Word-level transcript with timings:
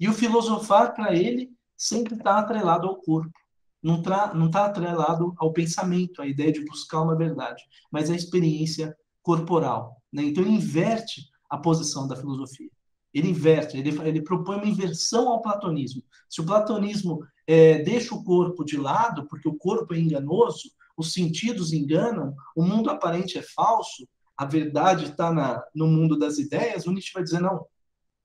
E 0.00 0.08
o 0.08 0.14
filosofar, 0.14 0.94
para 0.94 1.14
ele, 1.14 1.50
sempre 1.76 2.14
está 2.14 2.38
atrelado 2.38 2.88
ao 2.88 2.96
corpo. 2.96 3.38
Não 3.82 3.98
está 3.98 4.34
não 4.34 4.50
tá 4.50 4.66
atrelado 4.66 5.34
ao 5.36 5.52
pensamento, 5.52 6.20
à 6.20 6.26
ideia 6.26 6.50
de 6.50 6.64
buscar 6.64 7.02
uma 7.02 7.16
verdade, 7.16 7.62
mas 7.92 8.10
à 8.10 8.16
experiência 8.16 8.96
corporal. 9.22 9.96
Né? 10.12 10.24
Então, 10.24 10.42
ele 10.42 10.52
inverte 10.52 11.22
a 11.48 11.58
posição 11.58 12.08
da 12.08 12.16
filosofia. 12.16 12.70
Ele 13.12 13.28
inverte, 13.28 13.76
ele, 13.76 13.90
ele 14.06 14.22
propõe 14.22 14.56
uma 14.56 14.66
inversão 14.66 15.28
ao 15.28 15.42
platonismo. 15.42 16.02
Se 16.28 16.40
o 16.40 16.46
platonismo 16.46 17.20
é, 17.46 17.82
deixa 17.82 18.14
o 18.14 18.22
corpo 18.22 18.64
de 18.64 18.76
lado, 18.76 19.26
porque 19.26 19.48
o 19.48 19.56
corpo 19.56 19.92
é 19.94 19.98
enganoso, 19.98 20.70
os 20.96 21.12
sentidos 21.12 21.72
enganam, 21.72 22.34
o 22.54 22.62
mundo 22.62 22.88
aparente 22.88 23.36
é 23.36 23.42
falso, 23.42 24.06
a 24.36 24.44
verdade 24.44 25.06
está 25.06 25.62
no 25.74 25.86
mundo 25.86 26.18
das 26.18 26.38
ideias, 26.38 26.86
o 26.86 26.92
Nietzsche 26.92 27.12
vai 27.12 27.22
dizer: 27.22 27.40
não, 27.40 27.66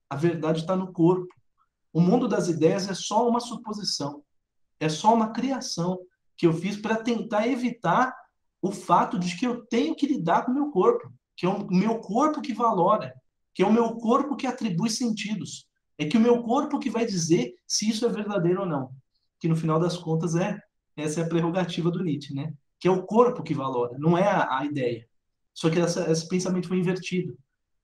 a 0.10 0.16
verdade 0.16 0.62
está 0.62 0.76
no 0.76 0.94
corpo. 0.94 1.28
O 1.96 2.02
mundo 2.02 2.27
das 2.27 2.50
ideias 2.50 2.89
é 2.89 2.93
só 2.93 3.25
uma 3.25 3.39
suposição, 3.39 4.22
é 4.81 4.90
só 4.90 5.13
uma 5.13 5.31
criação 5.31 5.98
que 6.35 6.45
eu 6.45 6.52
fiz 6.52 6.76
para 6.76 6.98
tentar 6.98 7.48
evitar 7.48 8.13
o 8.62 8.70
fato 8.70 9.18
de 9.18 9.34
que 9.38 9.48
eu 9.48 9.66
tenho 9.68 9.95
que 9.95 10.05
lidar 10.05 10.44
com 10.44 10.52
o 10.52 10.54
meu 10.54 10.71
corpo, 10.71 11.09
que 11.38 11.45
é 11.45 11.49
o 11.49 11.66
meu 11.71 11.99
corpo 11.99 12.41
que 12.41 12.54
valora, 12.54 13.13
que 13.54 13.63
é 13.63 13.66
o 13.66 13.71
meu 13.71 13.95
corpo 13.95 14.35
que 14.35 14.45
atribui 14.45 14.90
sentidos. 14.90 15.70
É 15.98 16.04
que 16.04 16.18
o 16.18 16.20
meu 16.20 16.44
corpo 16.44 16.80
que 16.80 16.90
vai 16.90 17.05
dizer 17.05 17.54
se 17.66 17.90
isso 17.90 18.05
é 18.05 18.09
verdadeiro 18.09 18.63
ou 18.63 18.68
não. 18.68 18.91
Que 19.40 19.48
no 19.48 19.55
final 19.55 19.80
das 19.80 19.96
contas 19.96 20.35
é 20.35 20.59
essa 20.98 21.21
é 21.21 21.23
a 21.23 21.30
prerrogativa 21.30 21.90
do 21.90 22.04
Nietzsche, 22.04 22.34
né? 22.34 22.54
Que 22.77 22.90
é 22.90 22.91
o 22.91 23.05
corpo 23.05 23.41
que 23.41 23.54
valora, 23.54 23.98
não 23.98 24.18
é 24.18 24.27
a, 24.27 24.57
a 24.59 24.66
ideia. 24.66 25.07
Só 25.54 25.70
que 25.70 25.80
essa, 25.80 26.12
esse 26.12 26.27
pensamento 26.27 26.68
foi 26.68 26.77
invertido, 26.77 27.38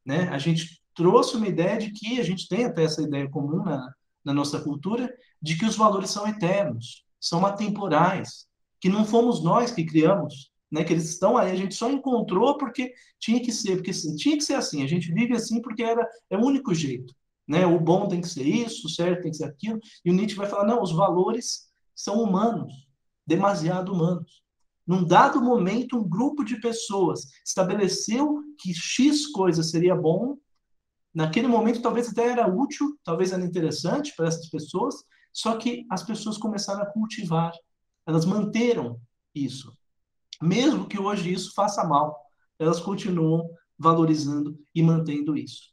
né? 0.05 0.27
A 0.27 0.37
gente 0.37 0.83
trouxe 0.93 1.37
uma 1.37 1.47
ideia 1.47 1.77
de 1.77 1.91
que 1.93 2.19
a 2.19 2.23
gente 2.23 2.49
tem 2.49 2.65
até 2.65 2.83
essa 2.83 3.01
ideia 3.01 3.29
comum 3.29 3.63
na, 3.63 3.89
na 4.23 4.33
nossa 4.33 4.59
cultura 4.61 5.11
de 5.41 5.57
que 5.57 5.65
os 5.65 5.75
valores 5.75 6.09
são 6.09 6.27
eternos, 6.27 7.03
são 7.19 7.45
atemporais, 7.45 8.45
que 8.79 8.89
não 8.89 9.05
fomos 9.05 9.43
nós 9.43 9.71
que 9.71 9.85
criamos, 9.85 10.51
né? 10.71 10.83
Que 10.83 10.93
eles 10.93 11.09
estão 11.09 11.37
aí, 11.37 11.51
a 11.51 11.55
gente 11.55 11.75
só 11.75 11.89
encontrou 11.91 12.57
porque 12.57 12.93
tinha 13.19 13.39
que 13.41 13.51
ser, 13.51 13.75
porque 13.75 13.91
tinha 13.91 14.37
que 14.37 14.43
ser 14.43 14.55
assim. 14.55 14.83
A 14.83 14.87
gente 14.87 15.11
vive 15.13 15.35
assim 15.35 15.61
porque 15.61 15.83
era 15.83 16.07
é 16.29 16.37
o 16.37 16.45
único 16.45 16.73
jeito, 16.73 17.13
né? 17.47 17.65
O 17.65 17.79
bom 17.79 18.07
tem 18.07 18.21
que 18.21 18.29
ser 18.29 18.45
isso, 18.45 18.87
o 18.87 18.89
certo 18.89 19.23
tem 19.23 19.31
que 19.31 19.37
ser 19.37 19.45
aquilo. 19.45 19.79
E 20.03 20.09
o 20.09 20.13
Nietzsche 20.13 20.35
vai 20.35 20.47
falar 20.47 20.65
não, 20.65 20.81
os 20.81 20.91
valores 20.91 21.69
são 21.95 22.21
humanos, 22.21 22.73
demasiado 23.27 23.93
humanos. 23.93 24.41
Num 24.87 25.05
dado 25.05 25.41
momento, 25.41 25.97
um 25.97 26.07
grupo 26.07 26.43
de 26.43 26.59
pessoas 26.59 27.27
estabeleceu 27.45 28.41
que 28.59 28.73
X 28.73 29.27
coisa 29.27 29.61
seria 29.61 29.95
bom 29.95 30.37
naquele 31.13 31.47
momento 31.47 31.81
talvez 31.81 32.09
até 32.09 32.29
era 32.29 32.47
útil, 32.47 32.97
talvez 33.03 33.31
era 33.31 33.43
interessante 33.43 34.13
para 34.15 34.27
essas 34.27 34.49
pessoas, 34.49 34.95
só 35.33 35.57
que 35.57 35.85
as 35.89 36.03
pessoas 36.03 36.37
começaram 36.37 36.81
a 36.81 36.85
cultivar, 36.85 37.51
elas 38.05 38.25
manteram 38.25 38.99
isso. 39.33 39.75
Mesmo 40.41 40.87
que 40.87 40.99
hoje 40.99 41.31
isso 41.31 41.53
faça 41.53 41.83
mal, 41.83 42.17
elas 42.57 42.79
continuam 42.79 43.49
valorizando 43.77 44.57
e 44.73 44.81
mantendo 44.81 45.35
isso. 45.35 45.71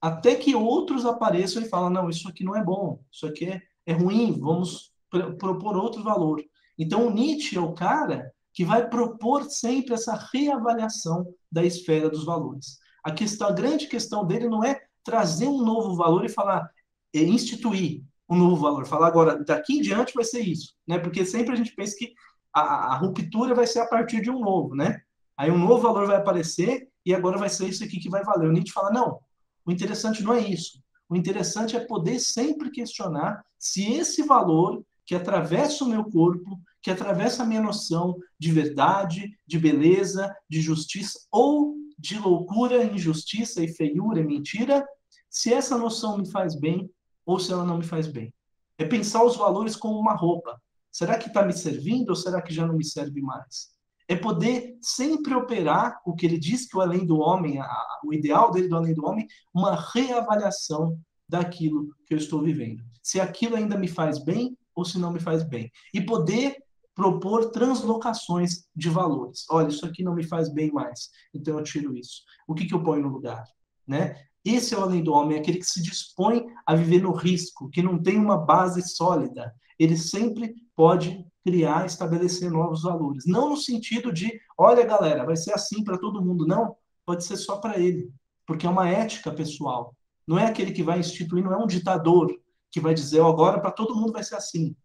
Até 0.00 0.34
que 0.34 0.54
outros 0.54 1.04
apareçam 1.04 1.62
e 1.62 1.68
falam: 1.68 1.90
não, 1.90 2.08
isso 2.08 2.28
aqui 2.28 2.42
não 2.42 2.56
é 2.56 2.64
bom, 2.64 3.00
isso 3.10 3.26
aqui 3.26 3.46
é, 3.46 3.62
é 3.86 3.92
ruim, 3.92 4.38
vamos 4.38 4.92
pr 5.10 5.32
propor 5.36 5.76
outro 5.76 6.02
valor. 6.02 6.42
Então, 6.78 7.06
o 7.06 7.10
Nietzsche 7.10 7.56
é 7.56 7.60
o 7.60 7.74
cara 7.74 8.32
que 8.54 8.64
vai 8.64 8.88
propor 8.88 9.44
sempre 9.44 9.94
essa 9.94 10.14
reavaliação 10.32 11.26
da 11.52 11.62
esfera 11.64 12.08
dos 12.08 12.24
valores. 12.24 12.78
A 13.04 13.10
questão, 13.12 13.48
a 13.48 13.52
grande 13.52 13.86
questão 13.86 14.26
dele 14.26 14.48
não 14.48 14.64
é 14.64 14.80
trazer 15.04 15.46
um 15.46 15.62
novo 15.62 15.94
valor 15.96 16.24
e 16.24 16.28
falar, 16.28 16.68
é, 17.14 17.20
instituir 17.20 18.02
um 18.28 18.36
novo 18.36 18.56
valor, 18.56 18.86
falar 18.86 19.08
agora, 19.08 19.42
daqui 19.44 19.78
em 19.78 19.80
diante 19.80 20.14
vai 20.14 20.24
ser 20.24 20.40
isso, 20.40 20.74
né? 20.86 20.98
Porque 20.98 21.24
sempre 21.24 21.52
a 21.52 21.56
gente 21.56 21.74
pensa 21.74 21.96
que 21.98 22.12
a, 22.54 22.92
a 22.92 22.96
ruptura 22.96 23.54
vai 23.54 23.66
ser 23.66 23.80
a 23.80 23.86
partir 23.86 24.20
de 24.20 24.30
um 24.30 24.38
novo, 24.38 24.74
né? 24.74 25.00
Aí 25.36 25.50
um 25.50 25.58
novo 25.58 25.82
valor 25.82 26.06
vai 26.06 26.16
aparecer 26.16 26.88
e 27.04 27.14
agora 27.14 27.38
vai 27.38 27.48
ser 27.48 27.68
isso 27.68 27.82
aqui 27.82 27.98
que 27.98 28.10
vai 28.10 28.22
valer. 28.22 28.48
O 28.48 28.52
Nietzsche 28.52 28.72
fala, 28.72 28.90
não, 28.90 29.18
o 29.64 29.72
interessante 29.72 30.22
não 30.22 30.34
é 30.34 30.40
isso. 30.40 30.80
O 31.08 31.16
interessante 31.16 31.76
é 31.76 31.80
poder 31.80 32.20
sempre 32.20 32.70
questionar 32.70 33.42
se 33.58 33.92
esse 33.92 34.22
valor 34.22 34.84
que 35.04 35.14
atravessa 35.14 35.84
o 35.84 35.88
meu 35.88 36.04
corpo, 36.04 36.60
que 36.82 36.90
atravessa 36.90 37.42
a 37.42 37.46
minha 37.46 37.60
noção 37.60 38.16
de 38.38 38.52
verdade, 38.52 39.36
de 39.46 39.58
beleza, 39.58 40.32
de 40.48 40.60
justiça 40.60 41.18
ou 41.32 41.74
de 42.00 42.18
loucura, 42.18 42.82
injustiça 42.82 43.62
e 43.62 43.68
feiura 43.68 44.20
e 44.20 44.24
mentira, 44.24 44.86
se 45.28 45.52
essa 45.52 45.76
noção 45.76 46.18
me 46.18 46.28
faz 46.28 46.58
bem 46.58 46.90
ou 47.26 47.38
se 47.38 47.52
ela 47.52 47.64
não 47.64 47.78
me 47.78 47.84
faz 47.84 48.06
bem. 48.06 48.32
É 48.78 48.84
pensar 48.84 49.22
os 49.22 49.36
valores 49.36 49.76
como 49.76 49.98
uma 49.98 50.14
roupa. 50.14 50.60
Será 50.90 51.18
que 51.18 51.28
está 51.28 51.44
me 51.44 51.52
servindo 51.52 52.10
ou 52.10 52.16
será 52.16 52.40
que 52.40 52.52
já 52.52 52.66
não 52.66 52.74
me 52.74 52.84
serve 52.84 53.20
mais? 53.20 53.68
É 54.08 54.16
poder 54.16 54.76
sempre 54.80 55.34
operar 55.34 56.00
o 56.04 56.14
que 56.14 56.26
ele 56.26 56.38
diz 56.38 56.66
que 56.66 56.76
o 56.76 56.80
além 56.80 57.06
do 57.06 57.20
homem, 57.20 57.60
a, 57.60 57.86
o 58.04 58.12
ideal 58.12 58.50
dele 58.50 58.68
do 58.68 58.76
além 58.76 58.94
do 58.94 59.06
homem, 59.06 59.28
uma 59.54 59.76
reavaliação 59.76 60.98
daquilo 61.28 61.94
que 62.06 62.14
eu 62.14 62.18
estou 62.18 62.42
vivendo. 62.42 62.82
Se 63.02 63.20
aquilo 63.20 63.54
ainda 63.54 63.78
me 63.78 63.86
faz 63.86 64.18
bem 64.24 64.56
ou 64.74 64.84
se 64.84 64.98
não 64.98 65.12
me 65.12 65.20
faz 65.20 65.44
bem. 65.44 65.70
E 65.94 66.00
poder 66.00 66.56
propor 67.00 67.50
translocações 67.50 68.66
de 68.76 68.90
valores. 68.90 69.46
Olha, 69.48 69.68
isso 69.68 69.86
aqui 69.86 70.02
não 70.02 70.14
me 70.14 70.22
faz 70.22 70.52
bem 70.52 70.70
mais, 70.70 71.08
então 71.32 71.56
eu 71.56 71.64
tiro 71.64 71.96
isso. 71.96 72.22
O 72.46 72.54
que, 72.54 72.66
que 72.66 72.74
eu 72.74 72.82
ponho 72.82 73.00
no 73.00 73.08
lugar? 73.08 73.42
Né? 73.88 74.22
Esse 74.44 74.74
é 74.74 74.78
o 74.78 74.82
além 74.82 75.02
do 75.02 75.14
homem, 75.14 75.38
é 75.38 75.40
aquele 75.40 75.56
que 75.56 75.64
se 75.64 75.82
dispõe 75.82 76.44
a 76.66 76.74
viver 76.74 77.00
no 77.00 77.12
risco, 77.12 77.70
que 77.70 77.82
não 77.82 77.98
tem 77.98 78.18
uma 78.18 78.36
base 78.36 78.82
sólida. 78.82 79.50
Ele 79.78 79.96
sempre 79.96 80.54
pode 80.76 81.24
criar, 81.42 81.86
estabelecer 81.86 82.50
novos 82.50 82.82
valores. 82.82 83.24
Não 83.26 83.48
no 83.48 83.56
sentido 83.56 84.12
de, 84.12 84.38
olha, 84.58 84.84
galera, 84.84 85.24
vai 85.24 85.36
ser 85.38 85.54
assim 85.54 85.82
para 85.82 85.96
todo 85.96 86.22
mundo. 86.22 86.46
Não, 86.46 86.76
pode 87.06 87.24
ser 87.24 87.38
só 87.38 87.56
para 87.56 87.78
ele, 87.78 88.12
porque 88.46 88.66
é 88.66 88.70
uma 88.70 88.90
ética 88.90 89.32
pessoal. 89.32 89.96
Não 90.26 90.38
é 90.38 90.44
aquele 90.44 90.70
que 90.70 90.82
vai 90.82 91.00
instituir, 91.00 91.42
não 91.42 91.54
é 91.54 91.56
um 91.56 91.66
ditador 91.66 92.30
que 92.70 92.78
vai 92.78 92.92
dizer, 92.92 93.20
oh, 93.20 93.28
agora 93.28 93.58
para 93.58 93.70
todo 93.70 93.96
mundo 93.96 94.12
vai 94.12 94.22
ser 94.22 94.34
assim 94.34 94.76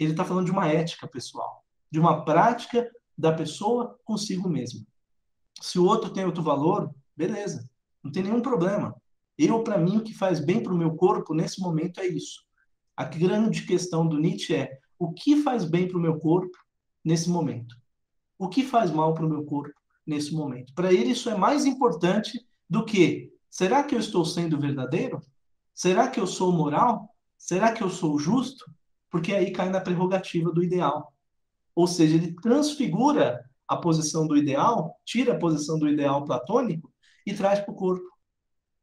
ele 0.00 0.12
está 0.12 0.24
falando 0.24 0.46
de 0.46 0.50
uma 0.50 0.66
ética 0.66 1.06
pessoal, 1.06 1.64
de 1.90 2.00
uma 2.00 2.24
prática 2.24 2.90
da 3.16 3.32
pessoa 3.32 3.98
consigo 4.02 4.48
mesma. 4.48 4.80
Se 5.60 5.78
o 5.78 5.84
outro 5.84 6.10
tem 6.10 6.24
outro 6.24 6.42
valor, 6.42 6.90
beleza, 7.14 7.68
não 8.02 8.10
tem 8.10 8.22
nenhum 8.22 8.40
problema. 8.40 8.96
Eu, 9.36 9.62
para 9.62 9.78
mim, 9.78 9.98
o 9.98 10.02
que 10.02 10.14
faz 10.14 10.40
bem 10.40 10.62
para 10.62 10.72
o 10.72 10.76
meu 10.76 10.94
corpo 10.96 11.34
nesse 11.34 11.60
momento 11.60 12.00
é 12.00 12.06
isso. 12.06 12.42
A 12.96 13.04
grande 13.04 13.66
questão 13.66 14.06
do 14.06 14.18
Nietzsche 14.18 14.54
é 14.54 14.78
o 14.98 15.12
que 15.12 15.42
faz 15.42 15.64
bem 15.64 15.86
para 15.86 15.98
o 15.98 16.00
meu 16.00 16.18
corpo 16.18 16.56
nesse 17.04 17.28
momento? 17.28 17.74
O 18.38 18.48
que 18.48 18.62
faz 18.62 18.90
mal 18.90 19.14
para 19.14 19.24
o 19.24 19.28
meu 19.28 19.44
corpo 19.44 19.78
nesse 20.06 20.34
momento? 20.34 20.72
Para 20.74 20.92
ele, 20.92 21.10
isso 21.10 21.28
é 21.28 21.34
mais 21.34 21.66
importante 21.66 22.46
do 22.68 22.84
que 22.84 23.32
será 23.50 23.82
que 23.84 23.94
eu 23.94 23.98
estou 23.98 24.24
sendo 24.24 24.58
verdadeiro? 24.58 25.20
Será 25.74 26.08
que 26.08 26.20
eu 26.20 26.26
sou 26.26 26.52
moral? 26.52 27.14
Será 27.38 27.72
que 27.72 27.82
eu 27.82 27.90
sou 27.90 28.18
justo? 28.18 28.64
Porque 29.10 29.34
aí 29.34 29.52
cai 29.52 29.68
na 29.68 29.80
prerrogativa 29.80 30.52
do 30.52 30.62
ideal. 30.62 31.12
Ou 31.74 31.86
seja, 31.86 32.16
ele 32.16 32.34
transfigura 32.34 33.44
a 33.66 33.76
posição 33.76 34.26
do 34.26 34.36
ideal, 34.36 34.96
tira 35.04 35.34
a 35.34 35.38
posição 35.38 35.78
do 35.78 35.88
ideal 35.88 36.24
platônico 36.24 36.92
e 37.26 37.34
traz 37.34 37.60
para 37.60 37.72
o 37.72 37.76
corpo. 37.76 38.04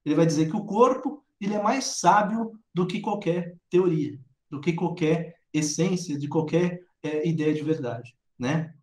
Ele 0.06 0.16
vai 0.16 0.26
dizer 0.26 0.50
que 0.50 0.56
o 0.56 0.66
corpo 0.66 1.24
ele 1.40 1.54
é 1.54 1.62
mais 1.62 1.86
sábio 1.86 2.52
do 2.74 2.88
que 2.88 3.00
qualquer 3.00 3.56
teoria, 3.70 4.20
do 4.50 4.60
que 4.60 4.74
qualquer 4.74 5.36
essência, 5.54 6.18
de 6.18 6.28
qualquer 6.28 6.80
é, 7.04 7.28
ideia 7.28 7.54
de 7.54 7.62
verdade, 7.62 8.16
né? 8.38 8.74